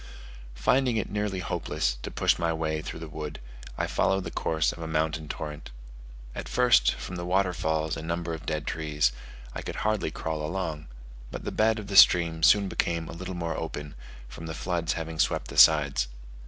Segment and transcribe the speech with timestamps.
[0.55, 3.39] Finding it nearly hopeless to push my way through the wood,
[3.77, 5.69] I followed the course of a mountain torrent.
[6.33, 9.11] At first, from the waterfalls and number of dead trees,
[9.53, 10.87] I could hardly crawl along;
[11.29, 13.93] but the bed of the stream soon became a little more open,
[14.27, 16.07] from the floods having swept the sides.